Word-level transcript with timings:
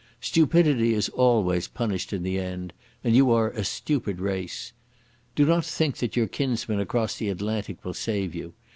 Stupidity 0.19 0.95
is 0.95 1.09
always 1.09 1.67
punished 1.67 2.11
in 2.11 2.23
the 2.23 2.39
end, 2.39 2.73
and 3.03 3.15
you 3.15 3.29
are 3.29 3.51
a 3.51 3.63
stupid 3.63 4.19
race. 4.19 4.73
Do 5.35 5.45
not 5.45 5.63
think 5.63 5.97
that 5.97 6.15
your 6.15 6.25
kinsmen 6.27 6.79
across 6.79 7.17
the 7.19 7.29
Atlantic 7.29 7.85
will 7.85 7.93
save 7.93 8.33
you. 8.33 8.55